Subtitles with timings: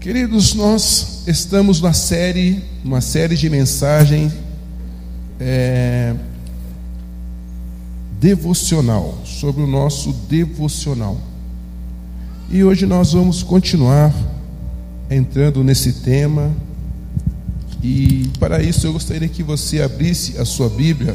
[0.00, 4.32] Queridos, nós estamos na série, uma série de mensagens
[5.38, 6.14] é,
[8.18, 11.20] devocional, sobre o nosso devocional.
[12.50, 14.10] E hoje nós vamos continuar
[15.10, 16.50] entrando nesse tema.
[17.82, 21.14] E para isso eu gostaria que você abrisse a sua Bíblia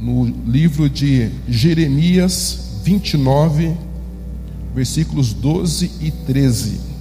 [0.00, 3.72] no livro de Jeremias 29,
[4.74, 6.91] versículos 12 e 13.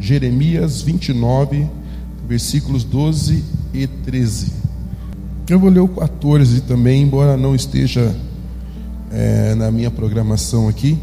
[0.00, 1.68] Jeremias 29,
[2.26, 4.52] versículos 12 e 13.
[5.48, 8.14] Eu vou ler o 14 também, embora não esteja
[9.12, 10.98] é, na minha programação aqui.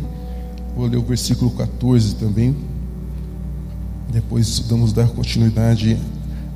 [0.75, 2.55] Vou ler o versículo 14 também.
[4.11, 5.97] Depois vamos dar continuidade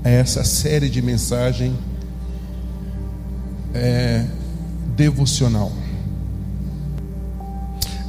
[0.03, 1.73] a essa série de mensagem
[3.73, 4.25] é,
[4.95, 5.71] devocional.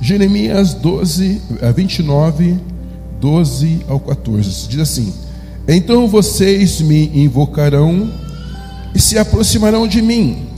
[0.01, 1.41] Jeremias 12,
[1.75, 2.72] 29,
[3.23, 4.69] 12 ao 14.
[4.69, 5.15] Diz assim:
[5.69, 8.13] Então vocês me invocarão
[8.93, 10.49] e se aproximarão de mim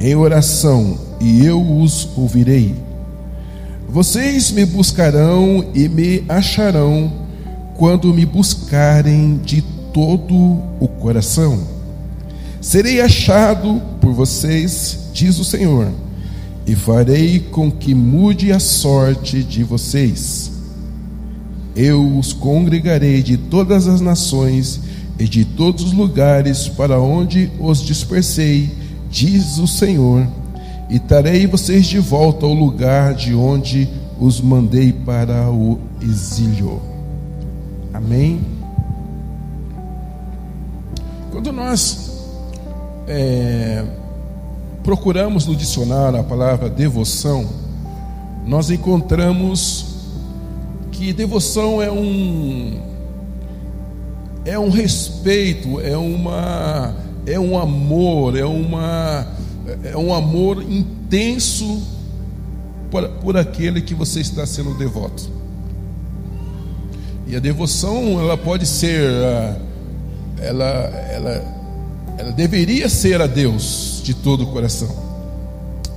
[0.00, 2.74] em oração, e eu os ouvirei.
[3.88, 7.12] Vocês me buscarão e me acharão
[7.76, 10.34] quando me buscarem de todo
[10.80, 11.60] o coração.
[12.60, 15.88] Serei achado por vocês, diz o Senhor,
[16.66, 20.55] e farei com que mude a sorte de vocês
[21.76, 24.80] eu os congregarei de todas as nações
[25.18, 28.70] e de todos os lugares para onde os dispersei,
[29.10, 30.26] diz o Senhor,
[30.88, 33.88] e trarei vocês de volta ao lugar de onde
[34.18, 36.80] os mandei para o exílio.
[37.92, 38.40] Amém?
[41.30, 42.12] Quando nós
[43.06, 43.84] é,
[44.82, 47.46] procuramos no dicionário a palavra devoção,
[48.46, 49.85] nós encontramos
[50.96, 52.80] que devoção é um
[54.46, 56.94] é um respeito, é uma
[57.26, 59.26] é um amor, é uma
[59.84, 61.82] é um amor intenso
[62.90, 65.28] por, por aquele que você está sendo devoto.
[67.26, 69.02] E a devoção, ela pode ser
[70.40, 71.56] ela ela
[72.18, 74.88] ela deveria ser a Deus de todo o coração.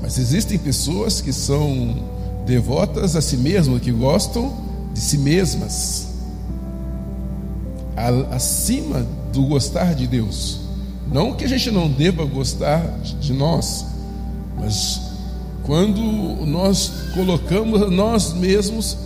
[0.02, 1.96] Mas existem pessoas que são
[2.46, 4.69] devotas a si mesmas, que gostam
[5.00, 6.10] de si mesmas,
[8.32, 10.60] acima do gostar de Deus.
[11.10, 12.86] Não que a gente não deva gostar
[13.22, 13.86] de nós,
[14.60, 15.00] mas
[15.64, 16.02] quando
[16.46, 18.98] nós colocamos nós mesmos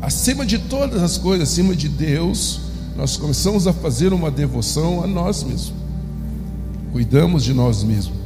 [0.00, 2.60] acima de todas as coisas, acima de Deus,
[2.96, 5.72] nós começamos a fazer uma devoção a nós mesmos.
[6.92, 8.16] Cuidamos de nós mesmos.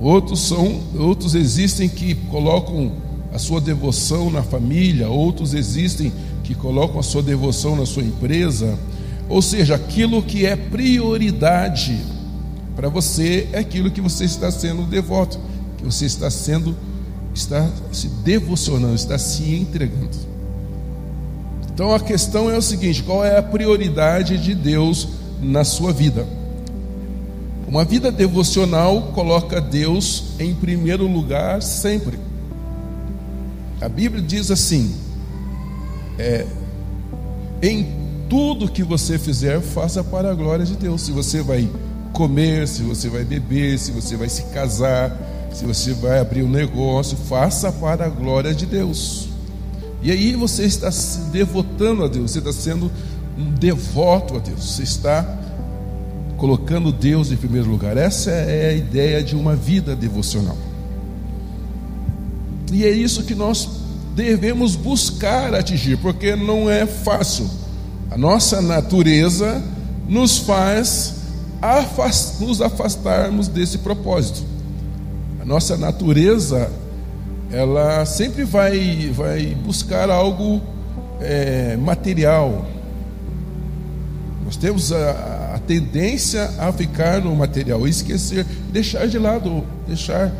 [0.00, 6.12] Outros são, outros existem que colocam a sua devoção na família, outros existem
[6.44, 8.78] que colocam a sua devoção na sua empresa.
[9.28, 11.98] Ou seja, aquilo que é prioridade
[12.76, 15.38] para você é aquilo que você está sendo devoto,
[15.78, 16.76] que você está sendo,
[17.34, 20.16] está se devocionando, está se entregando.
[21.72, 25.08] Então a questão é o seguinte: qual é a prioridade de Deus
[25.40, 26.26] na sua vida?
[27.66, 32.18] Uma vida devocional coloca Deus em primeiro lugar sempre.
[33.82, 34.94] A Bíblia diz assim:
[36.18, 36.46] é,
[37.60, 37.86] em
[38.28, 41.02] tudo que você fizer, faça para a glória de Deus.
[41.02, 41.68] Se você vai
[42.12, 45.18] comer, se você vai beber, se você vai se casar,
[45.52, 49.28] se você vai abrir um negócio, faça para a glória de Deus.
[50.00, 52.90] E aí você está se devotando a Deus, você está sendo
[53.36, 55.38] um devoto a Deus, você está
[56.36, 57.96] colocando Deus em primeiro lugar.
[57.96, 60.56] Essa é a ideia de uma vida devocional.
[62.72, 63.68] E é isso que nós
[64.16, 67.48] devemos buscar atingir, porque não é fácil.
[68.10, 69.62] A nossa natureza
[70.08, 71.16] nos faz
[71.60, 74.42] afast, nos afastarmos desse propósito.
[75.40, 76.70] A nossa natureza,
[77.50, 80.62] ela sempre vai, vai buscar algo
[81.20, 82.66] é, material.
[84.46, 90.32] Nós temos a, a tendência a ficar no material, esquecer, deixar de lado, deixar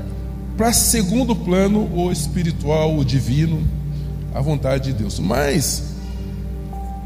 [0.62, 3.66] para segundo plano o espiritual, o divino,
[4.32, 5.18] a vontade de Deus.
[5.18, 5.82] Mas,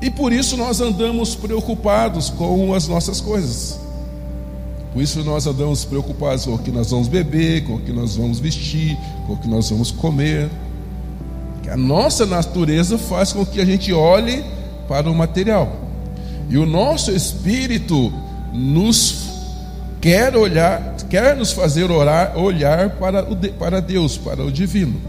[0.02, 3.80] e por isso nós andamos preocupados com as nossas coisas.
[4.92, 8.14] Por isso nós andamos preocupados com o que nós vamos beber, com o que nós
[8.14, 8.94] vamos vestir,
[9.26, 10.50] com o que nós vamos comer.
[11.72, 14.44] A nossa natureza faz com que a gente olhe
[14.86, 15.74] para o material.
[16.50, 18.12] E o nosso espírito
[18.52, 19.35] nos
[20.00, 25.00] quer olhar, quer nos fazer orar, olhar para, o, para Deus, para o divino.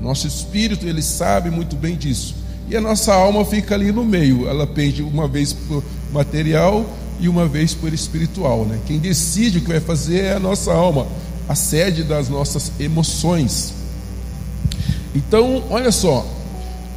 [0.00, 2.34] Nosso espírito, ele sabe muito bem disso.
[2.68, 4.48] e a nossa alma fica ali no meio.
[4.48, 5.82] Ela pende uma vez por
[6.12, 6.84] material
[7.20, 8.64] e uma vez por espiritual.
[8.64, 8.78] Né?
[8.86, 11.06] Quem decide o que vai fazer é a nossa alma,
[11.48, 13.72] a sede das nossas emoções.
[15.14, 16.26] Então, olha só,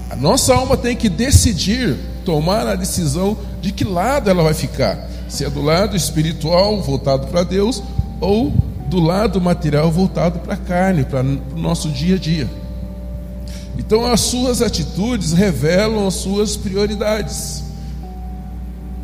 [0.10, 5.10] a nossa alma tem que decidir, tomar a decisão de que lado ela vai ficar.
[5.28, 7.84] Se é do lado espiritual, voltado para Deus,
[8.20, 8.54] ou
[8.88, 12.50] do lado material, voltado para a carne, para o nosso dia a dia.
[13.78, 17.64] Então, as suas atitudes revelam as suas prioridades.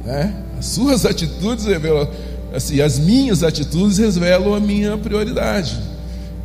[0.03, 0.33] Né?
[0.57, 2.07] As suas atitudes revelam,
[2.53, 5.79] assim, as minhas atitudes revelam a minha prioridade.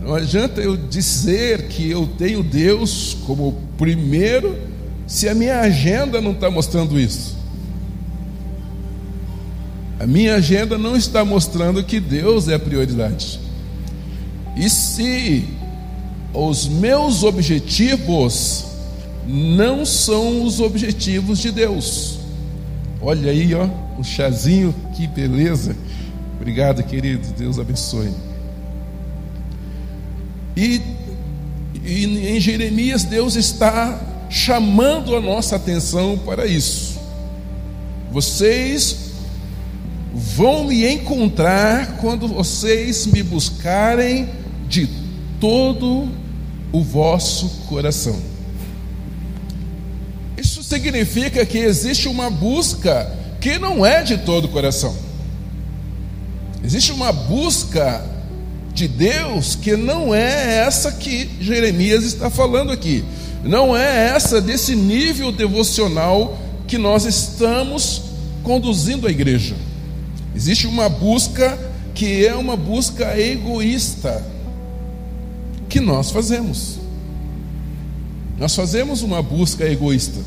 [0.00, 4.56] Não adianta eu dizer que eu tenho Deus como primeiro,
[5.06, 7.37] se a minha agenda não está mostrando isso.
[9.98, 13.40] A minha agenda não está mostrando que Deus é a prioridade.
[14.56, 15.44] E se
[16.32, 18.64] os meus objetivos
[19.26, 22.18] não são os objetivos de Deus?
[23.00, 23.68] Olha aí, ó,
[23.98, 25.76] o chazinho, que beleza.
[26.36, 27.26] Obrigado, querido.
[27.36, 28.12] Deus abençoe.
[30.56, 30.80] E,
[31.84, 36.98] e em Jeremias, Deus está chamando a nossa atenção para isso.
[38.12, 39.07] Vocês
[40.14, 44.28] vão me encontrar quando vocês me buscarem
[44.68, 44.88] de
[45.40, 46.08] todo
[46.72, 48.16] o vosso coração.
[50.36, 54.94] Isso significa que existe uma busca que não é de todo o coração.
[56.62, 58.04] Existe uma busca
[58.74, 63.04] de Deus que não é essa que Jeremias está falando aqui.
[63.44, 68.02] Não é essa desse nível devocional que nós estamos
[68.42, 69.54] conduzindo a igreja.
[70.34, 71.58] Existe uma busca
[71.94, 74.24] que é uma busca egoísta
[75.68, 76.78] que nós fazemos.
[78.38, 80.20] Nós fazemos uma busca egoísta.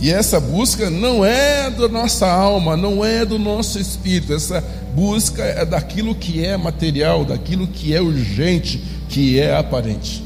[0.00, 4.32] E essa busca não é da nossa alma, não é do nosso espírito.
[4.32, 4.64] Essa
[4.94, 10.22] busca é daquilo que é material, daquilo que é urgente, que é aparente.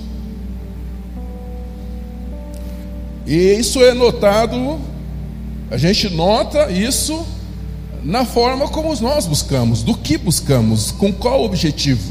[3.26, 4.80] E isso é notado,
[5.70, 7.24] a gente nota isso
[8.04, 12.10] na forma como nós buscamos, do que buscamos, com qual objetivo.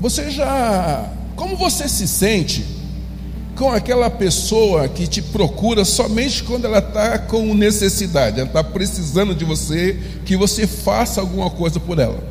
[0.00, 1.10] Você já.
[1.36, 2.64] Como você se sente
[3.56, 9.34] com aquela pessoa que te procura somente quando ela está com necessidade, ela está precisando
[9.34, 12.22] de você, que você faça alguma coisa por ela?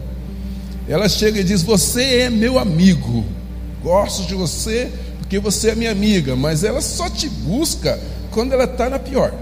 [0.88, 3.26] Ela chega e diz: Você é meu amigo,
[3.84, 4.92] gosto de você
[5.30, 8.00] porque você é minha amiga, mas ela só te busca
[8.32, 9.34] quando ela está na pior.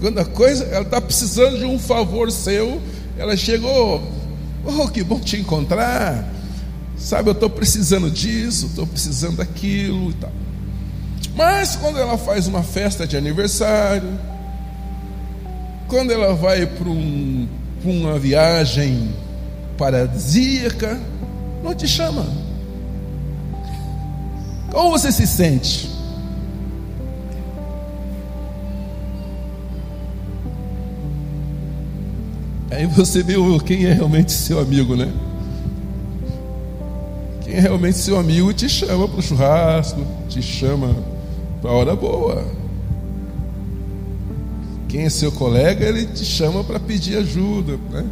[0.00, 2.80] Quando a coisa, ela está precisando de um favor seu,
[3.18, 4.02] ela chegou,
[4.64, 6.24] oh, que bom te encontrar.
[6.96, 10.32] Sabe, eu estou precisando disso, estou precisando daquilo e tal.
[11.34, 14.18] Mas quando ela faz uma festa de aniversário,
[15.86, 17.48] quando ela vai para um,
[17.84, 19.14] uma viagem
[19.76, 21.00] paradisíaca,
[21.62, 22.26] não te chama.
[24.70, 25.97] Como você se sente?
[32.70, 35.10] Aí você viu quem é realmente seu amigo, né?
[37.42, 40.94] Quem é realmente seu amigo te chama para o churrasco, te chama
[41.62, 42.44] para a hora boa.
[44.88, 47.78] Quem é seu colega, ele te chama para pedir ajuda.
[47.90, 48.04] Né?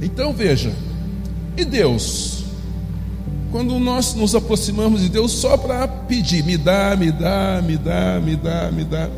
[0.00, 0.72] Então veja,
[1.56, 2.44] e Deus?
[3.52, 8.20] Quando nós nos aproximamos de Deus só para pedir, me dá, me dá, me dá,
[8.20, 9.08] me dá, me dá.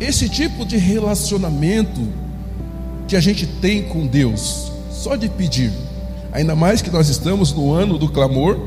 [0.00, 2.00] Esse tipo de relacionamento
[3.06, 5.70] que a gente tem com Deus, só de pedir,
[6.32, 8.58] ainda mais que nós estamos no ano do clamor,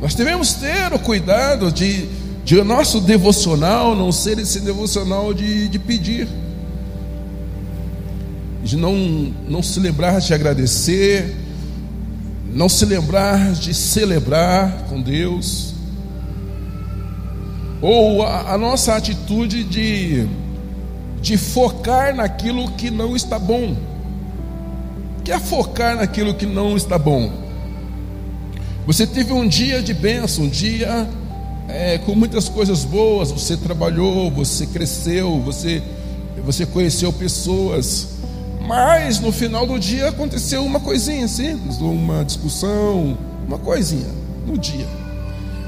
[0.00, 2.08] nós devemos ter o cuidado de,
[2.44, 6.28] de o nosso devocional não ser esse devocional de, de pedir,
[8.62, 11.34] de não, não se lembrar de agradecer,
[12.52, 15.74] não se lembrar de celebrar com Deus,
[17.80, 20.28] ou a, a nossa atitude de
[21.20, 23.76] de focar naquilo que não está bom.
[25.24, 27.30] Que é focar naquilo que não está bom.
[28.86, 31.08] Você teve um dia de bênção, um dia
[31.68, 33.30] é, com muitas coisas boas.
[33.30, 35.82] Você trabalhou, você cresceu, você,
[36.44, 38.08] você conheceu pessoas.
[38.66, 43.16] Mas no final do dia aconteceu uma coisinha simples, uma discussão,
[43.46, 44.08] uma coisinha
[44.46, 44.86] no dia.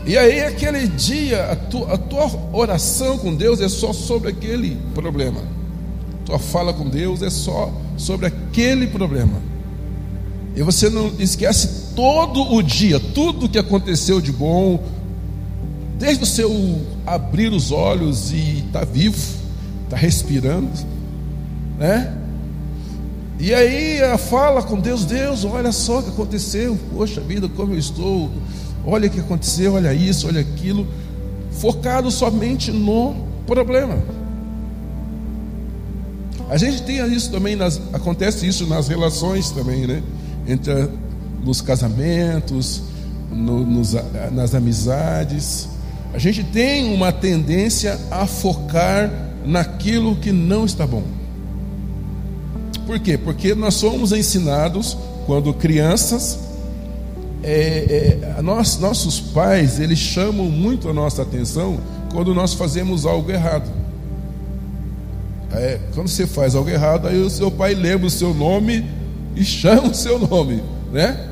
[0.07, 4.77] E aí, aquele dia, a tua, a tua oração com Deus é só sobre aquele
[4.95, 5.43] problema.
[6.25, 9.41] tua fala com Deus é só sobre aquele problema.
[10.57, 14.83] E você não esquece todo o dia, tudo que aconteceu de bom,
[15.99, 20.71] desde o seu abrir os olhos e estar tá vivo, estar tá respirando,
[21.79, 22.17] né?
[23.39, 27.79] E aí fala com Deus, Deus, olha só o que aconteceu, poxa vida, como eu
[27.79, 28.31] estou,
[28.85, 30.87] olha o que aconteceu, olha isso, olha aquilo,
[31.53, 33.15] focado somente no
[33.47, 33.99] problema.
[36.49, 40.03] A gente tem isso também, nas, acontece isso nas relações também, né?
[40.49, 40.89] Entre
[41.45, 42.83] nos casamentos,
[43.31, 43.95] no, nos,
[44.33, 45.69] nas amizades.
[46.13, 49.11] A gente tem uma tendência a focar
[49.45, 51.05] naquilo que não está bom.
[52.85, 53.17] Por quê?
[53.17, 54.97] Porque nós somos ensinados,
[55.27, 56.37] quando crianças,
[57.43, 61.79] é, é, nós, nossos pais, eles chamam muito a nossa atenção
[62.13, 63.71] quando nós fazemos algo errado.
[65.53, 68.87] É, quando você faz algo errado, aí o seu pai lembra o seu nome
[69.35, 71.29] e chama o seu nome, né?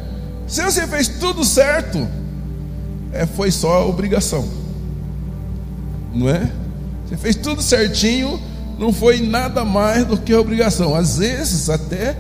[0.47, 2.07] Se você fez tudo certo,
[3.13, 4.49] é, foi só obrigação,
[6.13, 6.51] não é?
[7.07, 8.41] Você fez tudo certinho,
[8.79, 10.95] não foi nada mais do que obrigação.
[10.95, 12.17] Às vezes, até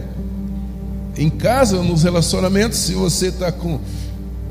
[1.18, 3.78] em casa, nos relacionamentos, se você está com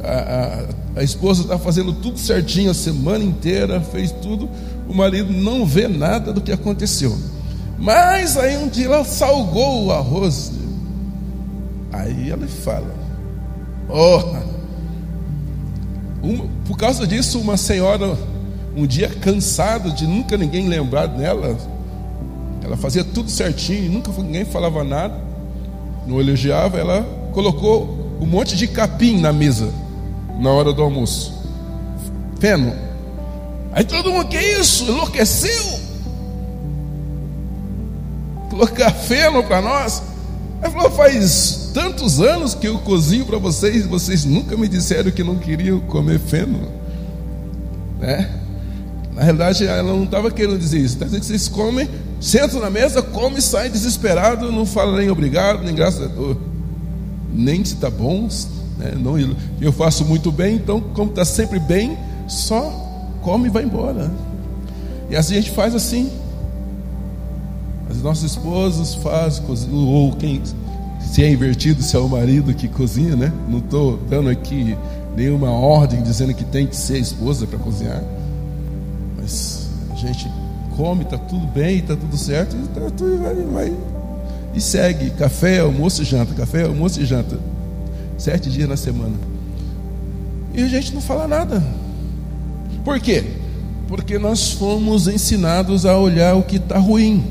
[0.04, 0.66] a,
[0.98, 4.50] a, a esposa está fazendo tudo certinho a semana inteira, fez tudo,
[4.88, 7.18] o marido não vê nada do que aconteceu.
[7.80, 10.52] Mas aí um dia ela salgou o arroz.
[11.92, 12.94] Aí ela fala:
[13.90, 14.36] Oh,
[16.22, 18.18] uma, por causa disso, uma senhora,
[18.76, 21.58] um dia cansada de nunca ninguém lembrar dela,
[22.64, 25.16] ela fazia tudo certinho, nunca ninguém falava nada,
[26.08, 27.02] não elogiava, ela
[27.34, 29.72] colocou um monte de capim na mesa
[30.40, 31.34] na hora do almoço.
[32.40, 32.74] Feno.
[33.74, 34.86] Aí todo mundo, que isso?
[34.86, 35.88] Enlouqueceu?
[38.58, 40.02] colocar feno para nós.
[40.62, 45.24] Ele falou: faz tantos anos que eu cozinho para vocês, vocês nunca me disseram que
[45.24, 46.68] não queriam comer feno.
[48.00, 48.30] Né?
[49.14, 50.96] Na realidade, ela não estava querendo dizer isso.
[50.96, 51.88] Está dizendo que vocês comem,
[52.20, 56.38] sentam na mesa, comem e saem desesperados, não falam nem obrigado, nem graças a Deus.
[57.34, 58.28] Nem se está bom,
[58.78, 58.94] né?
[58.98, 59.18] não,
[59.62, 61.98] eu faço muito bem, então, como está sempre bem,
[62.28, 62.72] só
[63.22, 64.12] come e vai embora.
[65.10, 66.10] E assim a gente faz assim.
[67.90, 70.42] As nossas esposas fazem, ou quem
[71.00, 73.32] se é invertido, se é o marido que cozinha, né?
[73.48, 74.78] Não estou dando aqui
[75.16, 78.04] nenhuma ordem dizendo que tem que ser a esposa para cozinhar.
[79.18, 80.30] Mas a gente
[80.78, 83.74] come, está tudo bem, está tudo certo, e tá tudo vai, vai
[84.58, 85.12] e segue.
[85.12, 87.40] Café, almoço e janta, café, almoço e janta.
[88.18, 89.16] Sete dias na semana.
[90.54, 91.64] E a gente não fala nada.
[92.84, 93.24] Por quê?
[93.88, 97.24] Porque nós fomos ensinados a olhar o que está ruim.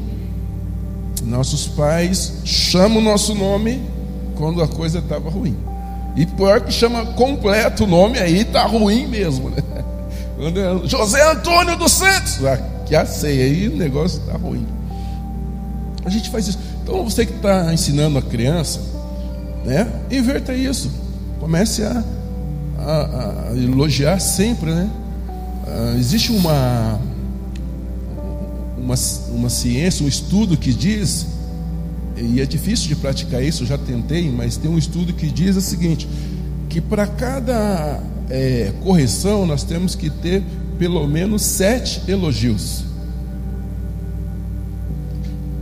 [1.24, 3.82] Nossos pais chamam o nosso nome
[4.36, 5.56] quando a coisa estava ruim.
[6.14, 9.50] E pior que chama completo o nome, aí está ruim mesmo.
[9.50, 9.62] Né?
[10.38, 12.40] É José Antônio dos Santos.
[12.86, 14.66] Que a ceia aí o negócio está ruim.
[16.04, 16.58] A gente faz isso.
[16.82, 18.80] Então você que está ensinando a criança,
[19.64, 19.90] né?
[20.10, 20.90] Inverta isso.
[21.40, 22.04] Comece a,
[22.78, 24.88] a, a elogiar sempre, né?
[25.66, 27.00] Ah, existe uma
[28.86, 28.94] uma,
[29.30, 31.26] uma ciência, um estudo que diz,
[32.16, 35.60] e é difícil de praticar isso, já tentei, mas tem um estudo que diz o
[35.60, 36.08] seguinte:
[36.68, 38.00] que para cada
[38.30, 40.42] é, correção nós temos que ter
[40.78, 42.84] pelo menos sete elogios.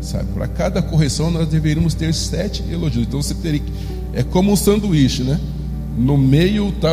[0.01, 3.07] Sabe, para cada correção nós deveríamos ter sete elogios.
[3.07, 3.73] Então você teria que,
[4.13, 5.41] é como um sanduíche, né?
[5.97, 6.91] No meio está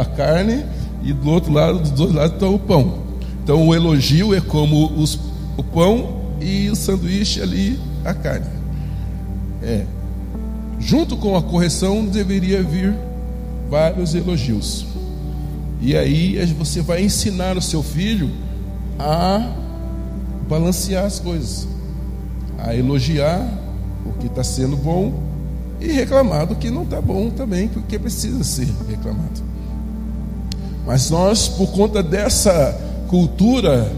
[0.00, 0.64] a carne
[1.02, 2.98] e do outro lado, dos dois lados está o pão.
[3.42, 5.18] Então o elogio é como os
[5.56, 8.46] o pão e o sanduíche ali, a carne.
[9.62, 9.84] É.
[10.78, 12.94] Junto com a correção deveria vir
[13.70, 14.86] vários elogios.
[15.84, 18.30] E aí você vai ensinar o seu filho
[18.98, 19.52] a
[20.48, 21.68] balancear as coisas,
[22.56, 23.46] a elogiar
[24.06, 25.12] o que está sendo bom
[25.78, 29.42] e reclamar do que não está bom também, porque precisa ser reclamado.
[30.86, 33.92] Mas nós, por conta dessa cultura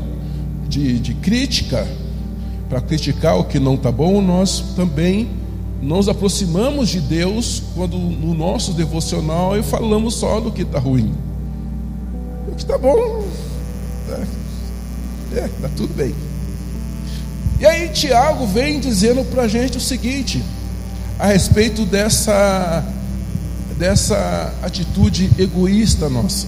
[0.69, 1.87] de, de crítica,
[2.69, 5.31] para criticar o que não está bom, nós também
[5.81, 11.26] nos aproximamos de Deus quando no nosso devocional e falamos só do que está ruim.
[12.55, 13.27] Está bom,
[14.11, 16.15] é, é, tá tudo bem.
[17.59, 20.45] E aí Tiago vem dizendo para a gente o seguinte,
[21.19, 22.85] a respeito dessa,
[23.79, 26.47] dessa atitude egoísta nossa.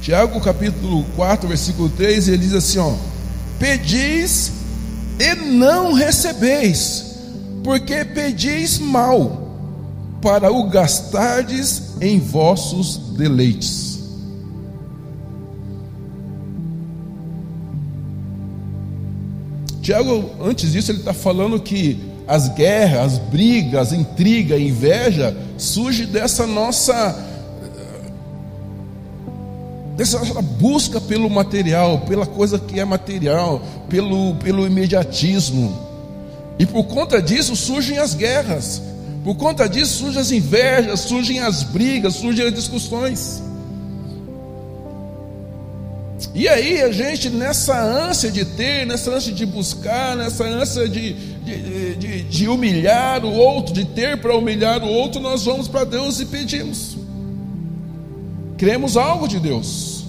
[0.00, 2.94] Tiago capítulo 4, versículo 3, ele diz assim: ó,
[3.58, 4.52] pedis
[5.18, 7.16] e não recebeis,
[7.62, 9.48] porque pedis mal,
[10.20, 13.89] para o gastardes em vossos deleites.
[19.82, 26.46] Tiago, antes disso, ele está falando que as guerras, as brigas, intriga, inveja surge dessa
[26.46, 27.28] nossa
[29.96, 35.76] dessa busca pelo material, pela coisa que é material, pelo, pelo imediatismo.
[36.58, 38.80] E por conta disso surgem as guerras,
[39.22, 43.42] por conta disso surgem as invejas, surgem as brigas, surgem as discussões.
[46.34, 51.12] E aí a gente, nessa ânsia de ter, nessa ânsia de buscar, nessa ânsia de,
[51.12, 55.84] de, de, de humilhar o outro, de ter para humilhar o outro, nós vamos para
[55.84, 56.96] Deus e pedimos.
[58.56, 60.04] Queremos algo de Deus,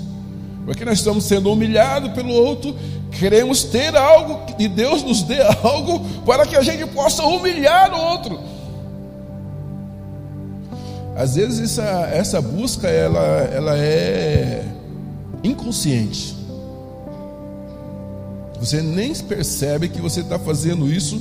[0.66, 2.76] porque nós estamos sendo humilhados pelo outro,
[3.12, 8.02] queremos ter algo, e Deus nos dê algo para que a gente possa humilhar o
[8.12, 8.40] outro.
[11.16, 13.20] Às vezes essa, essa busca ela,
[13.54, 14.64] ela é
[15.44, 16.36] inconsciente.
[18.60, 21.20] Você nem percebe que você está fazendo isso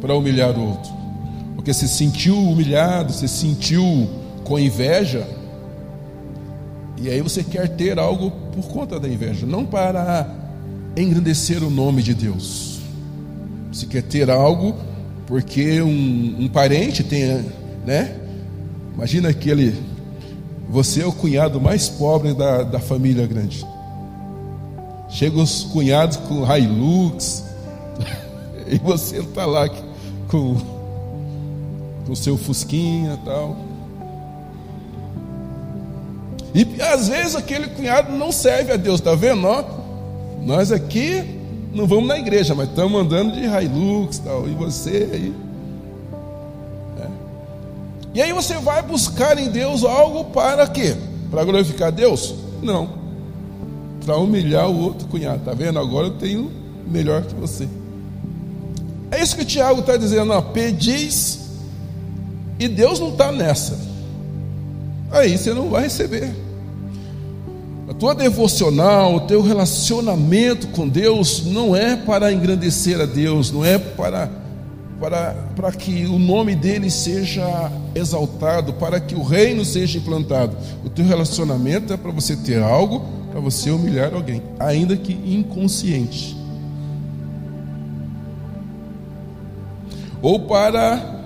[0.00, 0.90] para humilhar o outro,
[1.54, 4.08] porque se sentiu humilhado, se sentiu
[4.44, 5.26] com inveja,
[7.00, 10.28] e aí você quer ter algo por conta da inveja, não para
[10.96, 12.80] engrandecer o nome de Deus.
[13.72, 14.74] Você quer ter algo
[15.26, 17.46] porque um, um parente tem,
[17.86, 18.16] né?
[18.94, 19.74] Imagina aquele
[20.70, 23.66] você é o cunhado mais pobre da, da família grande.
[25.08, 27.44] Chegam os cunhados com Hilux,
[28.70, 29.68] e você está lá
[30.28, 30.56] com
[32.08, 33.56] o seu Fusquinha e tal.
[36.54, 39.46] E às vezes aquele cunhado não serve a Deus, está vendo?
[39.46, 39.64] Ó,
[40.42, 41.24] nós aqui
[41.72, 44.48] não vamos na igreja, mas estamos andando de Hilux tal.
[44.48, 45.49] E você aí
[48.14, 50.96] e aí você vai buscar em Deus algo para quê?
[51.30, 52.34] Para glorificar Deus?
[52.62, 52.90] Não.
[54.04, 55.44] Para humilhar o outro cunhado.
[55.44, 55.78] Tá vendo?
[55.78, 56.50] Agora eu tenho
[56.88, 57.68] melhor que você.
[59.10, 60.32] É isso que o Tiago está dizendo.
[60.32, 61.40] Ó, pedis
[62.58, 63.78] e Deus não está nessa.
[65.10, 66.30] Aí você não vai receber.
[67.88, 73.64] A tua devocional, o teu relacionamento com Deus não é para engrandecer a Deus, não
[73.64, 74.30] é para
[75.00, 80.54] para, para que o nome dele seja exaltado, para que o reino seja implantado.
[80.84, 86.36] O teu relacionamento é para você ter algo, para você humilhar alguém, ainda que inconsciente.
[90.20, 91.22] Ou para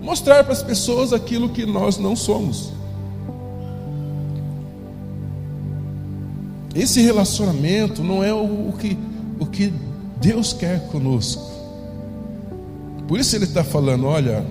[0.00, 2.72] mostrar para as pessoas aquilo que nós não somos.
[6.74, 8.96] Esse relacionamento não é o, que,
[9.38, 9.70] o que
[10.18, 11.51] Deus quer conosco.
[13.12, 14.42] Por isso ele está falando: olha,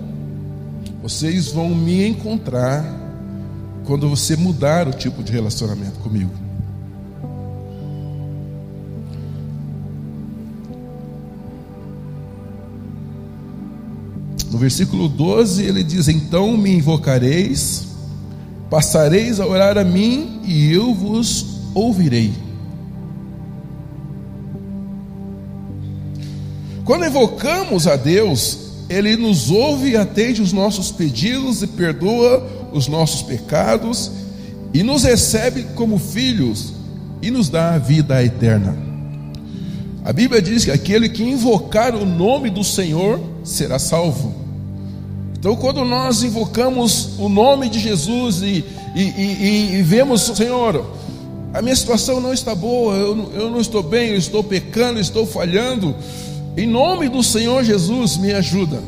[1.02, 2.86] vocês vão me encontrar
[3.86, 6.30] quando você mudar o tipo de relacionamento comigo.
[14.52, 17.88] No versículo 12 ele diz: Então me invocareis,
[18.69, 22.50] passareis a orar a mim e eu vos ouvirei.
[26.85, 28.57] Quando invocamos a Deus,
[28.89, 34.11] Ele nos ouve e atende os nossos pedidos e perdoa os nossos pecados
[34.73, 36.73] e nos recebe como filhos
[37.21, 38.75] e nos dá a vida eterna.
[40.03, 44.33] A Bíblia diz que aquele que invocar o nome do Senhor será salvo.
[45.37, 48.63] Então, quando nós invocamos o nome de Jesus e,
[48.95, 50.85] e, e, e vemos, Senhor,
[51.53, 55.25] a minha situação não está boa, eu, eu não estou bem, eu estou pecando, estou
[55.25, 55.95] falhando,
[56.57, 58.81] em nome do Senhor Jesus, me ajuda.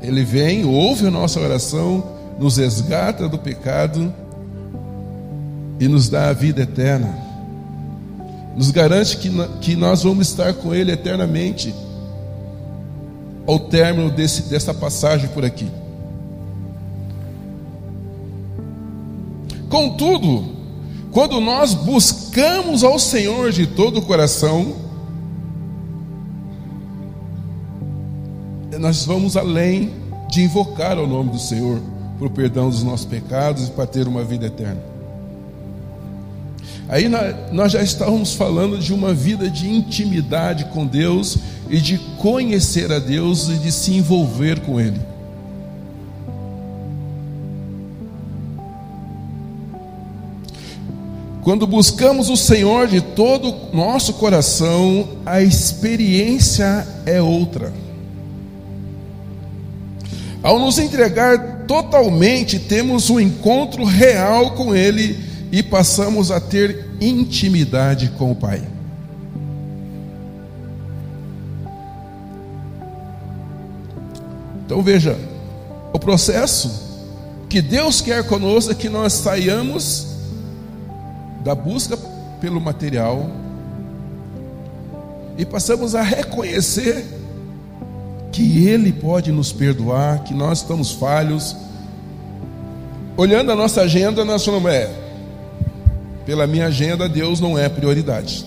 [0.00, 2.02] Ele vem, ouve a nossa oração,
[2.38, 4.12] nos resgata do pecado
[5.78, 7.16] e nos dá a vida eterna.
[8.56, 11.74] Nos garante que, que nós vamos estar com Ele eternamente
[13.46, 15.68] ao término desse, dessa passagem por aqui.
[19.68, 20.44] Contudo,
[21.12, 24.81] quando nós buscamos ao Senhor de todo o coração,
[28.82, 29.92] nós vamos além
[30.28, 31.80] de invocar o nome do Senhor
[32.18, 34.82] para o perdão dos nossos pecados e para ter uma vida eterna.
[36.88, 37.08] Aí
[37.52, 41.38] nós já estávamos falando de uma vida de intimidade com Deus
[41.70, 45.00] e de conhecer a Deus e de se envolver com Ele.
[51.44, 57.72] Quando buscamos o Senhor de todo o nosso coração, a experiência é outra.
[60.42, 65.18] Ao nos entregar totalmente, temos um encontro real com Ele
[65.52, 68.66] e passamos a ter intimidade com o Pai.
[74.66, 75.16] Então veja,
[75.92, 76.90] o processo
[77.48, 80.06] que Deus quer conosco é que nós saiamos
[81.44, 81.96] da busca
[82.40, 83.30] pelo material
[85.36, 87.04] e passamos a reconhecer
[88.32, 91.54] que Ele pode nos perdoar, que nós estamos falhos.
[93.16, 94.90] Olhando a nossa agenda, nós falamos, é,
[96.24, 98.46] pela minha agenda, Deus não é prioridade.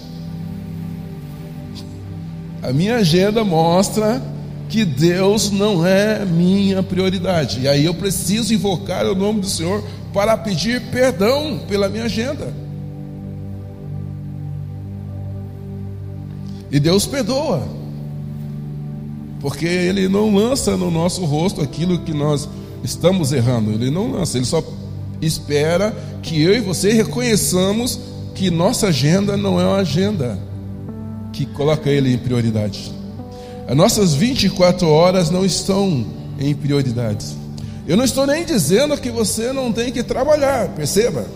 [2.63, 4.19] A minha agenda mostra
[4.67, 7.61] que Deus não é minha prioridade.
[7.61, 12.51] E aí eu preciso invocar o nome do Senhor para pedir perdão pela minha agenda.
[16.71, 17.84] E Deus perdoa.
[19.45, 22.49] Porque Ele não lança no nosso rosto aquilo que nós
[22.83, 23.69] estamos errando.
[23.73, 24.63] Ele não lança, Ele só
[25.21, 27.99] espera que eu e você reconheçamos
[28.33, 30.39] que nossa agenda não é uma agenda
[31.31, 32.91] que coloca Ele em prioridade.
[33.67, 36.03] As nossas 24 horas não estão
[36.39, 37.35] em prioridades.
[37.87, 41.27] Eu não estou nem dizendo que você não tem que trabalhar, perceba.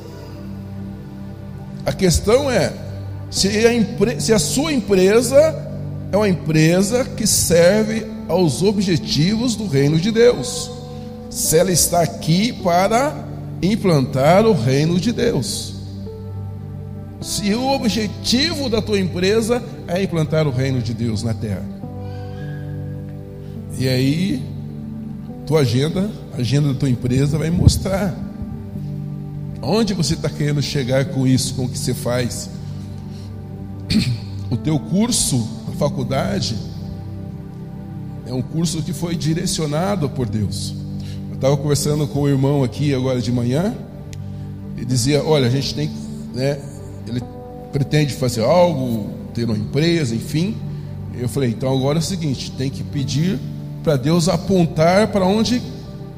[1.85, 2.73] A questão é
[3.29, 5.68] se a, se a sua empresa
[6.11, 10.71] é uma empresa que serve aos objetivos do reino de Deus.
[11.29, 13.13] Se ela está aqui para
[13.61, 15.75] implantar o reino de Deus.
[17.21, 21.65] Se o objetivo da tua empresa é implantar o reino de Deus na terra.
[23.77, 24.43] E aí,
[25.45, 28.15] tua agenda, a agenda da tua empresa vai mostrar
[29.61, 32.49] onde você está querendo chegar com isso, com o que você faz
[34.49, 36.57] o teu curso, faculdade,
[38.27, 40.75] é um curso que foi direcionado por Deus.
[41.29, 43.73] Eu estava conversando com o irmão aqui agora de manhã,
[44.77, 45.89] e dizia: Olha, a gente tem,
[46.35, 46.59] né,
[47.07, 47.23] ele
[47.71, 50.55] pretende fazer algo, ter uma empresa, enfim.
[51.17, 53.39] Eu falei: Então agora é o seguinte, tem que pedir
[53.81, 55.61] para Deus apontar para onde,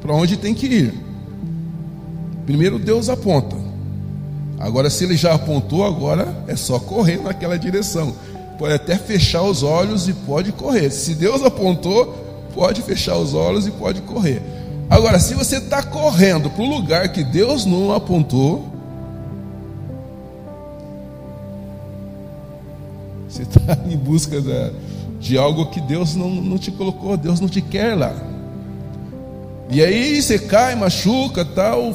[0.00, 0.94] para onde tem que ir.
[2.44, 3.56] Primeiro Deus aponta.
[4.58, 8.14] Agora, se ele já apontou, agora é só correr naquela direção.
[8.62, 10.88] Pode até fechar os olhos e pode correr.
[10.88, 12.14] Se Deus apontou,
[12.54, 14.40] pode fechar os olhos e pode correr.
[14.88, 18.72] Agora, se você está correndo para o lugar que Deus não apontou,
[23.28, 24.70] você está em busca da,
[25.18, 28.14] de algo que Deus não, não te colocou, Deus não te quer lá.
[29.70, 31.92] E aí você cai, machuca, tal,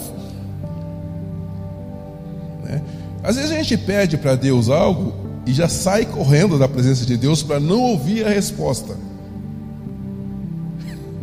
[3.23, 7.16] Às vezes a gente pede para Deus algo e já sai correndo da presença de
[7.16, 8.96] Deus para não ouvir a resposta.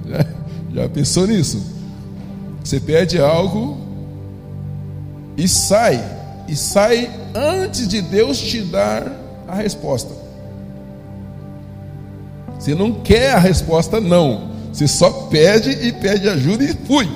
[0.08, 0.26] Já,
[0.82, 1.62] já pensou nisso?
[2.62, 3.78] Você pede algo
[5.36, 6.02] e sai,
[6.48, 9.10] e sai antes de Deus te dar
[9.48, 10.12] a resposta.
[12.58, 14.50] Você não quer a resposta, não.
[14.72, 17.08] Você só pede e pede ajuda e fui.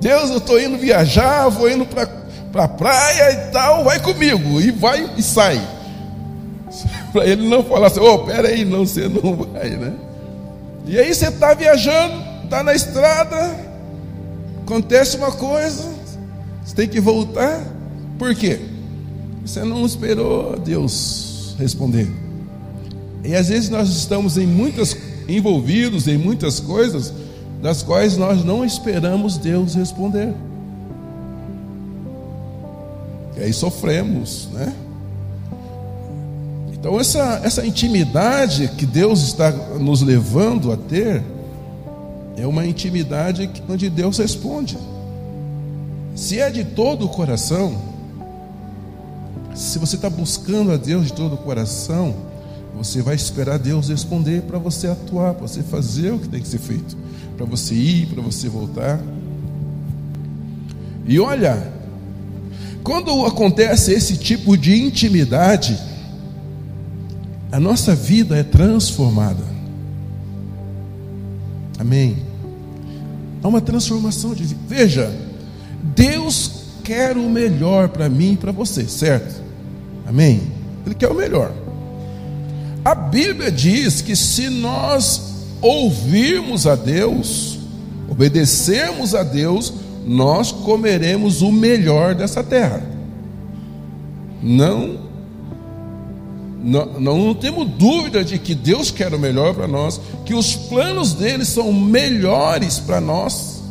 [0.00, 2.23] Deus, eu estou indo viajar, vou indo para
[2.54, 4.60] para a praia e tal, vai comigo.
[4.60, 5.60] E vai e sai.
[7.12, 9.92] Para ele não falar assim, ô, oh, peraí, não, você não vai, né?
[10.86, 12.14] E aí você está viajando,
[12.44, 13.56] está na estrada,
[14.62, 15.82] acontece uma coisa,
[16.64, 17.60] você tem que voltar.
[18.18, 18.60] Por quê?
[19.44, 22.08] Você não esperou Deus responder.
[23.24, 27.12] E às vezes nós estamos em muitas envolvidos em muitas coisas
[27.60, 30.34] das quais nós não esperamos Deus responder.
[33.36, 34.72] E aí sofremos, né?
[36.72, 41.22] Então essa, essa intimidade que Deus está nos levando a ter
[42.36, 44.76] é uma intimidade onde Deus responde.
[46.14, 47.76] Se é de todo o coração,
[49.54, 52.14] se você está buscando a Deus de todo o coração,
[52.76, 56.48] você vai esperar Deus responder para você atuar, para você fazer o que tem que
[56.48, 56.96] ser feito,
[57.36, 59.00] para você ir, para você voltar.
[61.06, 61.72] E olha,
[62.84, 65.80] quando acontece esse tipo de intimidade,
[67.50, 69.42] a nossa vida é transformada.
[71.78, 72.18] Amém.
[73.42, 74.60] Há uma transformação de vida.
[74.68, 75.14] Veja,
[75.82, 76.50] Deus
[76.84, 79.42] quer o melhor para mim e para você, certo?
[80.06, 80.42] Amém?
[80.84, 81.52] Ele quer o melhor.
[82.84, 85.22] A Bíblia diz que se nós
[85.62, 87.58] ouvirmos a Deus,
[88.10, 89.72] obedecermos a Deus,
[90.04, 92.82] nós comeremos o melhor dessa terra.
[94.42, 94.98] Não,
[96.62, 101.14] não, não temos dúvida de que Deus quer o melhor para nós, que os planos
[101.14, 103.62] dele são melhores para nós.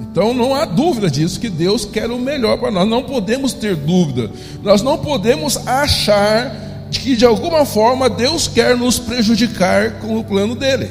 [0.00, 2.88] Então não há dúvida disso, que Deus quer o melhor para nós.
[2.88, 4.30] Não podemos ter dúvida.
[4.62, 10.54] Nós não podemos achar que de alguma forma Deus quer nos prejudicar com o plano
[10.54, 10.88] dele.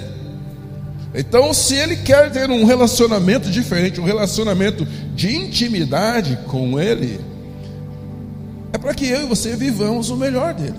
[1.17, 7.19] Então, se ele quer ter um relacionamento diferente, um relacionamento de intimidade com ele,
[8.71, 10.77] é para que eu e você vivamos o melhor dele.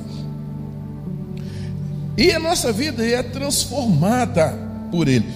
[2.16, 4.56] E a nossa vida é transformada
[4.92, 5.26] por ele.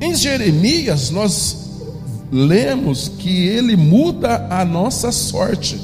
[0.00, 1.56] Em Jeremias, nós
[2.30, 5.80] lemos que ele muda a nossa sorte.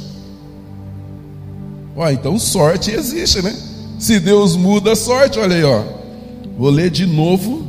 [1.96, 3.56] Ué, então sorte existe, né?
[3.98, 5.82] Se Deus muda a sorte, olha aí, ó.
[6.56, 7.65] Vou ler de novo.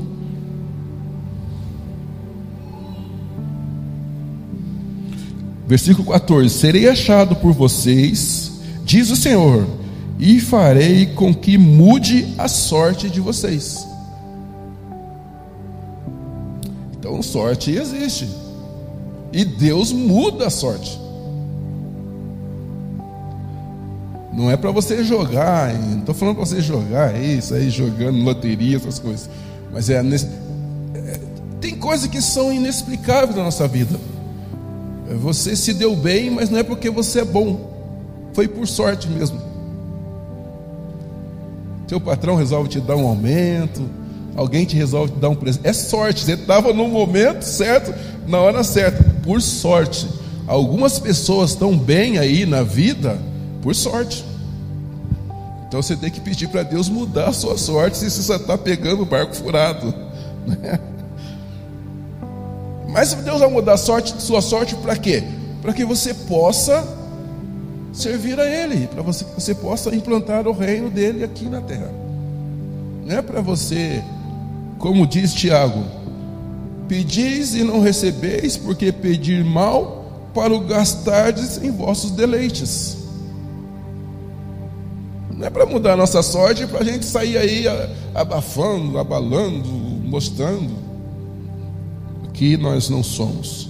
[5.67, 8.53] Versículo 14: Serei achado por vocês,
[8.85, 9.67] diz o Senhor,
[10.17, 13.85] e farei com que mude a sorte de vocês.
[16.97, 18.27] Então, sorte existe.
[19.33, 20.99] E Deus muda a sorte.
[24.33, 28.77] Não é para você jogar, não estou falando para você jogar isso aí, jogando loteria,
[28.77, 29.29] essas coisas.
[29.73, 31.19] Mas é, é
[31.59, 33.99] tem coisas que são inexplicáveis na nossa vida.
[35.15, 37.71] Você se deu bem, mas não é porque você é bom,
[38.33, 39.39] foi por sorte mesmo.
[41.87, 43.89] Seu patrão resolve te dar um aumento,
[44.35, 45.65] alguém te resolve te dar um presente.
[45.65, 47.93] É sorte, você estava no momento certo,
[48.27, 50.07] na hora certa, por sorte.
[50.45, 53.17] Algumas pessoas estão bem aí na vida
[53.61, 54.25] por sorte.
[55.67, 59.03] Então você tem que pedir para Deus mudar a sua sorte se você está pegando
[59.03, 59.93] o barco furado.
[60.47, 60.79] Né?
[62.97, 65.23] Mas Deus vai mudar a sorte, sua sorte para quê?
[65.61, 66.83] Para que você possa
[67.93, 71.91] servir a Ele, para você, que você possa implantar o reino dele aqui na terra.
[73.05, 74.03] Não é para você,
[74.79, 75.83] como diz Tiago,
[76.87, 82.97] Pedis e não recebeis, porque pedir mal para o gastardes em vossos deleites.
[85.29, 87.65] Não é para mudar a nossa sorte, para a gente sair aí
[88.15, 90.86] abafando, abalando, mostrando
[92.37, 93.67] que nós não somos.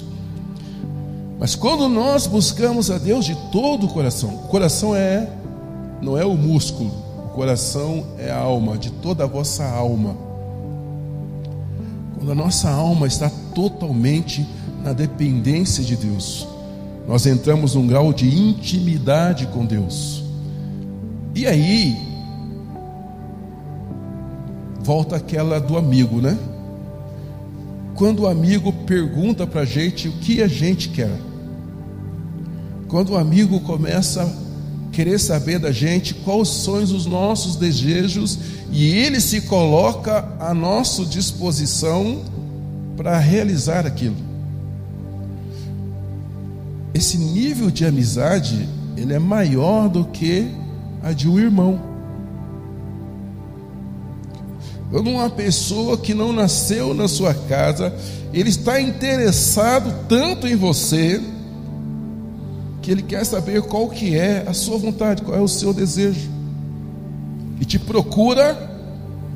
[1.39, 5.29] Mas quando nós buscamos a Deus de todo o coração, o coração é
[6.01, 6.91] não é o músculo,
[7.25, 10.15] o coração é a alma, de toda a vossa alma.
[12.15, 14.45] Quando a nossa alma está totalmente
[14.83, 16.47] na dependência de Deus,
[17.07, 20.23] nós entramos num grau de intimidade com Deus.
[21.33, 21.95] E aí,
[24.81, 26.37] volta aquela do amigo, né?
[27.97, 31.19] Quando o amigo pergunta para a gente o que a gente quer.
[32.87, 38.37] Quando o amigo começa a querer saber da gente quais são os nossos desejos
[38.71, 42.21] e ele se coloca à nossa disposição
[42.95, 44.15] para realizar aquilo.
[46.93, 50.47] Esse nível de amizade, ele é maior do que
[51.01, 51.81] a de um irmão.
[54.89, 57.93] Quando uma pessoa que não nasceu na sua casa,
[58.33, 61.21] ele está interessado tanto em você,
[62.81, 66.37] que ele quer saber qual que é a sua vontade, qual é o seu desejo
[67.59, 68.55] e te procura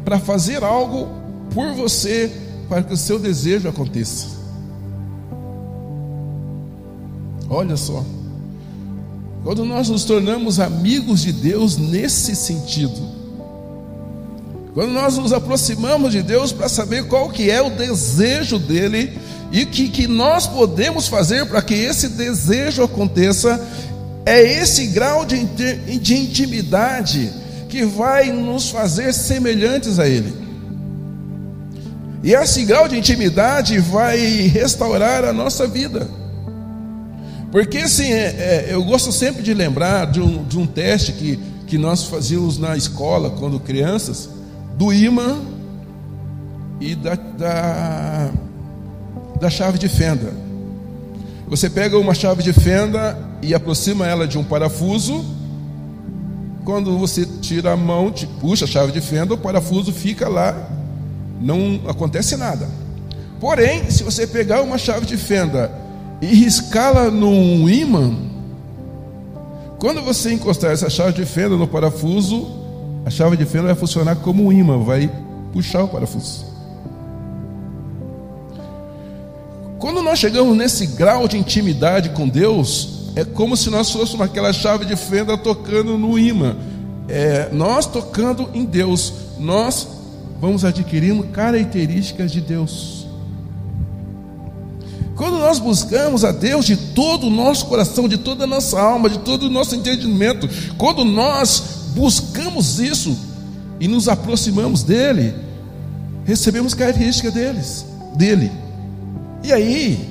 [0.06, 1.08] para fazer algo
[1.54, 2.32] por você,
[2.70, 4.28] para que o seu desejo aconteça.
[7.50, 8.04] Olha só,
[9.44, 13.21] quando nós nos tornamos amigos de Deus nesse sentido,
[14.74, 19.18] quando nós nos aproximamos de Deus para saber qual que é o desejo dele
[19.52, 23.62] e que, que nós podemos fazer para que esse desejo aconteça,
[24.26, 27.32] é esse grau de, de intimidade
[27.68, 30.34] que vai nos fazer semelhantes a Ele.
[32.24, 36.08] E esse grau de intimidade vai restaurar a nossa vida.
[37.52, 41.38] Porque assim, é, é, eu gosto sempre de lembrar de um, de um teste que,
[41.68, 44.30] que nós fazíamos na escola quando crianças,
[44.82, 45.40] do imã
[46.80, 48.32] e da, da,
[49.40, 50.34] da chave de fenda.
[51.48, 55.24] Você pega uma chave de fenda e aproxima ela de um parafuso
[56.66, 60.56] quando você tira a mão, puxa a chave de fenda, o parafuso fica lá,
[61.40, 62.68] não acontece nada.
[63.40, 65.72] Porém, se você pegar uma chave de fenda
[66.20, 68.18] e riscá-la num ímã,
[69.78, 72.61] quando você encostar essa chave de fenda no parafuso,
[73.06, 75.12] a chave de fenda vai funcionar como um ímã, vai
[75.52, 76.46] puxar o parafuso.
[79.80, 84.54] Quando nós chegamos nesse grau de intimidade com Deus, é como se nós fôssemos aquela
[84.54, 86.56] chave de fenda tocando no imã.
[87.10, 89.88] É, nós tocando em Deus, nós
[90.40, 93.08] vamos adquirindo características de Deus.
[95.16, 99.10] Quando nós buscamos a Deus de todo o nosso coração, de toda a nossa alma,
[99.10, 103.18] de todo o nosso entendimento, quando nós buscamos isso
[103.80, 105.34] e nos aproximamos dele,
[106.26, 108.52] recebemos características deles, dele.
[109.44, 110.10] E aí,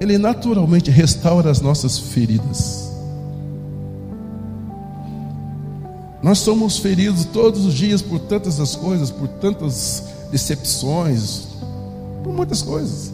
[0.00, 2.90] ele naturalmente restaura as nossas feridas.
[6.22, 11.48] Nós somos feridos todos os dias por tantas as coisas, por tantas decepções,
[12.22, 13.12] por muitas coisas.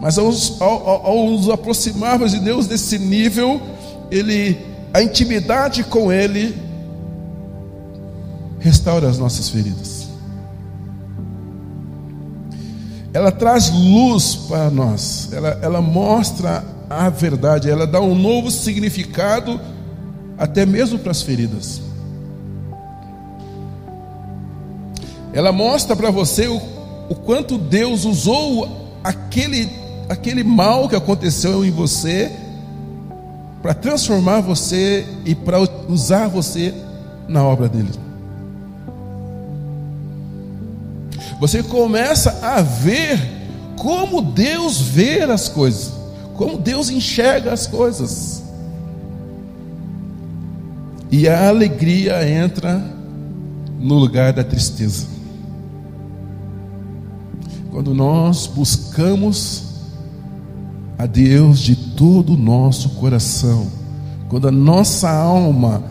[0.00, 3.60] Mas ao, ao, ao nos aproximarmos de Deus desse nível,
[4.10, 4.58] Ele,
[4.94, 6.56] a intimidade com Ele,
[8.60, 10.06] restaura as nossas feridas.
[13.12, 19.60] Ela traz luz para nós, ela, ela mostra a verdade, ela dá um novo significado
[20.38, 21.82] até mesmo para as feridas.
[25.32, 26.60] Ela mostra para você o,
[27.08, 29.68] o quanto Deus usou aquele,
[30.08, 32.43] aquele mal que aconteceu em você
[33.64, 36.74] para transformar você e para usar você
[37.26, 37.88] na obra dele.
[41.40, 43.18] Você começa a ver
[43.78, 45.94] como Deus vê as coisas,
[46.34, 48.42] como Deus enxerga as coisas.
[51.10, 52.84] E a alegria entra
[53.80, 55.06] no lugar da tristeza.
[57.70, 59.73] Quando nós buscamos
[60.98, 63.66] a Deus de todo o nosso coração,
[64.28, 65.84] quando a nossa alma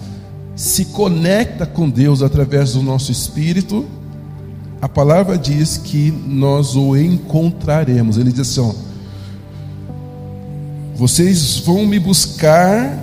[0.56, 3.86] se conecta com Deus através do nosso espírito,
[4.82, 8.18] a palavra diz que nós o encontraremos.
[8.18, 8.74] Ele diz assim: ó,
[10.96, 12.98] vocês vão me buscar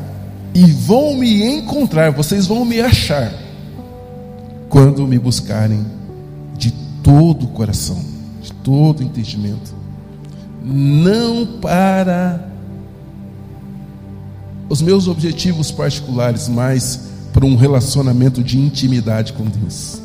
[0.55, 3.33] e vão me encontrar, vocês vão me achar
[4.69, 5.85] quando me buscarem
[6.57, 6.71] de
[7.03, 8.11] todo o coração
[8.63, 9.75] todo entendimento,
[10.71, 12.49] não para
[14.69, 17.01] os meus objetivos particulares, mas
[17.33, 20.01] para um relacionamento de intimidade com Deus.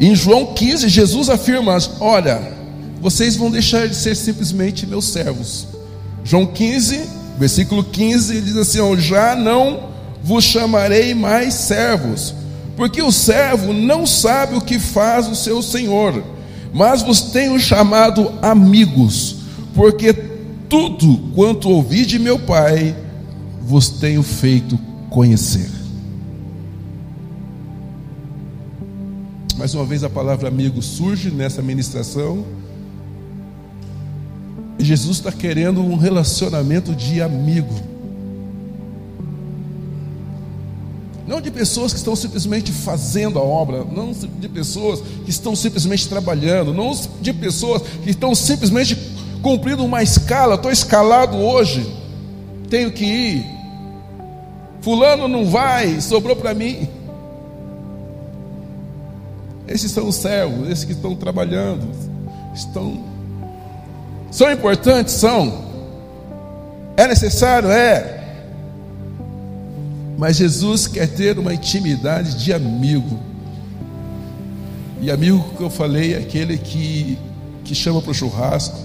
[0.00, 2.52] Em João 15, Jesus afirma: Olha,
[3.00, 5.68] vocês vão deixar de ser simplesmente meus servos.
[6.24, 9.90] João 15, versículo 15, ele diz assim: oh, Já não
[10.22, 12.34] vos chamarei mais servos
[12.76, 16.22] porque o servo não sabe o que faz o seu senhor,
[16.72, 19.36] mas vos tenho chamado amigos,
[19.74, 20.12] porque
[20.68, 22.96] tudo quanto ouvi de meu Pai
[23.60, 24.78] vos tenho feito
[25.10, 25.70] conhecer.
[29.62, 32.44] Mais uma vez a palavra amigo surge nessa ministração.
[34.78, 37.91] E Jesus está querendo um relacionamento de amigo.
[41.26, 46.08] Não de pessoas que estão simplesmente fazendo a obra, não de pessoas que estão simplesmente
[46.08, 48.96] trabalhando, não de pessoas que estão simplesmente
[49.40, 50.56] cumprindo uma escala.
[50.56, 51.86] Estou escalado hoje,
[52.68, 53.46] tenho que ir.
[54.80, 56.88] Fulano não vai, sobrou para mim.
[59.68, 61.88] Esses são os servos, esses que estão trabalhando,
[62.52, 63.04] estão.
[64.30, 65.14] São importantes?
[65.14, 65.70] São.
[66.96, 67.70] É necessário?
[67.70, 68.21] É.
[70.18, 73.18] Mas Jesus quer ter uma intimidade de amigo.
[75.00, 77.18] E amigo que eu falei é aquele que,
[77.64, 78.78] que chama para o churrasco,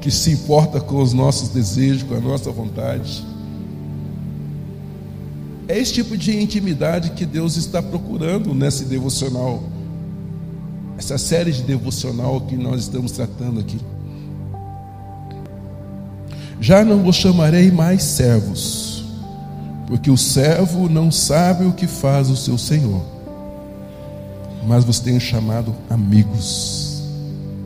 [0.00, 3.24] que se importa com os nossos desejos, com a nossa vontade.
[5.68, 9.62] É esse tipo de intimidade que Deus está procurando nesse devocional,
[10.96, 13.78] essa série de devocional que nós estamos tratando aqui.
[16.60, 18.87] Já não vos chamarei mais servos
[19.88, 23.02] porque o servo não sabe o que faz o seu senhor,
[24.66, 27.02] mas você tem chamado amigos.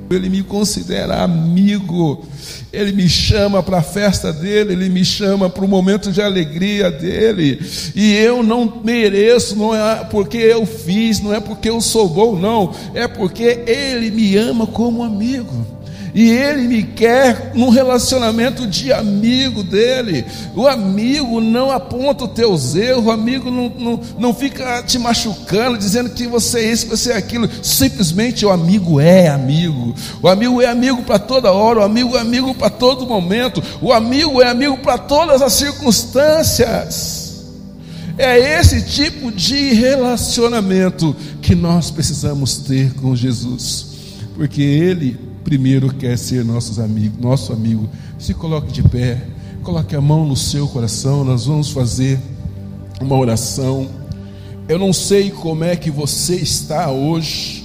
[0.09, 2.25] Ele me considera amigo,
[2.73, 6.93] ele me chama para a festa dele, ele me chama para o momento de alegria
[6.93, 7.59] dele,
[7.93, 12.37] e eu não mereço, não é porque eu fiz, não é porque eu sou bom,
[12.37, 15.82] não, é porque ele me ama como amigo.
[16.15, 20.27] E ele me quer num relacionamento de amigo dele.
[20.55, 25.79] O amigo não aponta os teus erros, o amigo não, não, não fica te machucando,
[25.79, 27.49] dizendo que você é isso, que você é aquilo.
[27.63, 29.95] Simplesmente o amigo é amigo.
[30.21, 33.91] O amigo é amigo para toda hora, o amigo é amigo para todo momento, o
[33.91, 37.23] amigo é amigo para todas as circunstâncias.
[38.19, 43.87] É esse tipo de relacionamento que nós precisamos ter com Jesus,
[44.37, 47.89] porque Ele primeiro quer ser nossos amigos, nosso amigo.
[48.19, 49.21] Se coloque de pé,
[49.63, 52.19] coloque a mão no seu coração, nós vamos fazer
[53.01, 53.89] uma oração.
[54.69, 57.63] Eu não sei como é que você está hoje.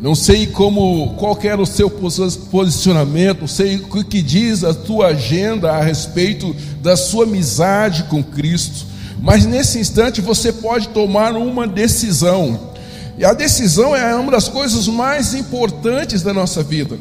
[0.00, 5.08] Não sei como qual era o seu posicionamento, não sei o que diz a tua
[5.08, 8.84] agenda a respeito da sua amizade com Cristo.
[9.20, 12.71] Mas nesse instante você pode tomar uma decisão.
[13.18, 16.98] E a decisão é uma das coisas mais importantes da nossa vida.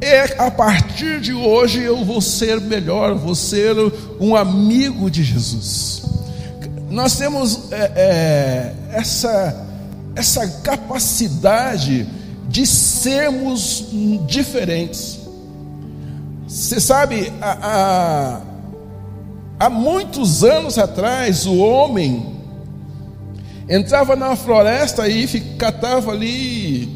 [0.00, 3.76] É a partir de hoje eu vou ser melhor, vou ser
[4.18, 6.02] um amigo de Jesus.
[6.90, 9.66] Nós temos é, é, essa,
[10.16, 12.06] essa capacidade
[12.48, 13.86] de sermos
[14.26, 15.20] diferentes.
[16.46, 18.40] Você sabe, há, há,
[19.66, 22.41] há muitos anos atrás, o homem
[23.68, 26.88] entrava na floresta e catava ali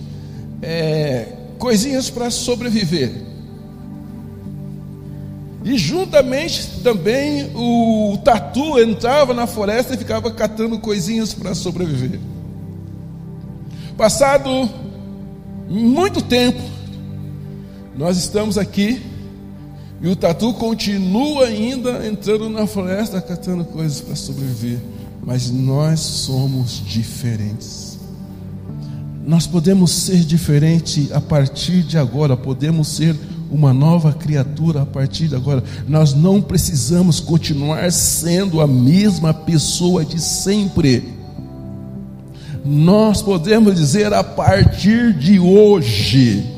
[0.62, 1.26] é,
[1.58, 3.12] coisinhas para sobreviver.
[5.64, 12.20] E juntamente também o tatu entrava na floresta e ficava catando coisinhas para sobreviver.
[13.96, 14.70] Passado
[15.68, 16.60] muito tempo,
[17.96, 19.02] nós estamos aqui
[20.00, 24.78] e o tatu continua ainda entrando na floresta catando coisas para sobreviver
[25.26, 27.98] mas nós somos diferentes.
[29.26, 33.16] Nós podemos ser diferente a partir de agora, podemos ser
[33.50, 35.64] uma nova criatura a partir de agora.
[35.88, 41.12] Nós não precisamos continuar sendo a mesma pessoa de sempre.
[42.64, 46.55] Nós podemos dizer a partir de hoje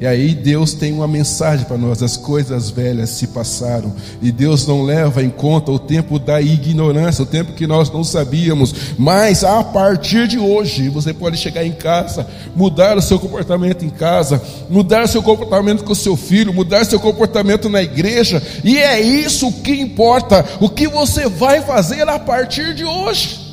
[0.00, 3.92] e aí Deus tem uma mensagem para nós: as coisas velhas se passaram,
[4.22, 8.04] e Deus não leva em conta o tempo da ignorância, o tempo que nós não
[8.04, 13.84] sabíamos, mas a partir de hoje você pode chegar em casa, mudar o seu comportamento
[13.84, 14.40] em casa,
[14.70, 18.78] mudar o seu comportamento com o seu filho, mudar o seu comportamento na igreja, e
[18.78, 23.47] é isso que importa, o que você vai fazer a partir de hoje.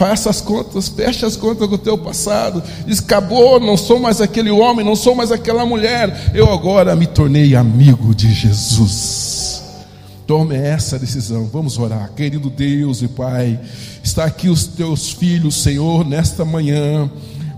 [0.00, 2.62] Faça as contas, feche as contas com o teu passado.
[2.86, 6.32] Diz, acabou, não sou mais aquele homem, não sou mais aquela mulher.
[6.32, 9.62] Eu agora me tornei amigo de Jesus.
[10.26, 11.50] Tome essa decisão.
[11.52, 12.12] Vamos orar.
[12.16, 13.60] Querido Deus e Pai,
[14.02, 17.10] está aqui os teus filhos, Senhor, nesta manhã.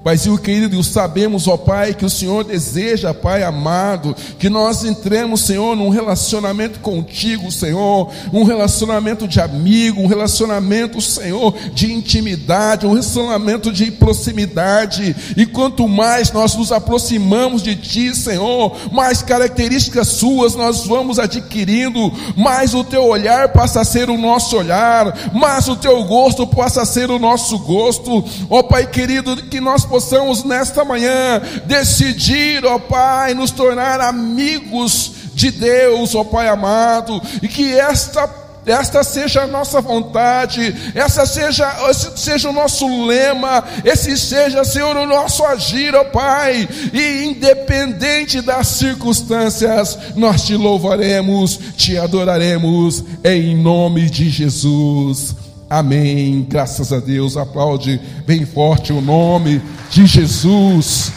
[0.03, 5.76] Paizinho querido, sabemos, ó Pai, que o Senhor deseja, Pai amado, que nós entremos, Senhor,
[5.76, 13.72] num relacionamento contigo, Senhor, um relacionamento de amigo, um relacionamento, Senhor, de intimidade, um relacionamento
[13.72, 15.14] de proximidade.
[15.36, 22.12] E quanto mais nós nos aproximamos de Ti, Senhor, mais características Suas nós vamos adquirindo,
[22.36, 26.82] mais o Teu olhar passa a ser o nosso olhar, mais o Teu gosto passa
[26.82, 28.24] a ser o nosso gosto.
[28.50, 35.51] Ó Pai querido, que nós possamos nesta manhã decidir, ó Pai, nos tornar amigos de
[35.51, 42.16] Deus, ó Pai amado, e que esta esta seja a nossa vontade, essa seja, esse
[42.16, 48.68] seja o nosso lema, esse seja, Senhor, o nosso agir, ó Pai, e independente das
[48.68, 55.41] circunstâncias, nós te louvaremos, te adoraremos, em nome de Jesus.
[55.72, 56.46] Amém.
[56.46, 57.38] Graças a Deus.
[57.38, 61.10] Aplaude bem forte o nome de Jesus.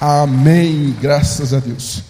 [0.00, 0.96] Amém.
[0.98, 2.07] Graças a Deus.